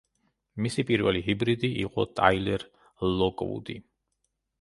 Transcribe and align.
მისი 0.65 0.83
პირველი 0.91 1.19
ჰიბრიდი 1.27 1.69
იყო 1.83 2.05
ტაილერ 2.21 2.65
ლოკვუდი. 3.21 3.77